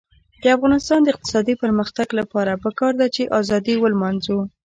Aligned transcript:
د 0.41 0.43
افغانستان 0.55 0.99
د 1.03 1.07
اقتصادي 1.13 1.55
پرمختګ 1.63 2.07
لپاره 2.19 2.59
پکار 2.63 2.93
ده 2.99 3.07
چې 3.15 3.31
ازادي 3.39 3.75
ولمانځو. 3.79 4.39